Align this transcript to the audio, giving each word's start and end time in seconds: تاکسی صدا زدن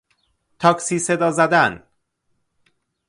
تاکسی 0.59 0.99
صدا 0.99 1.31
زدن 1.31 1.83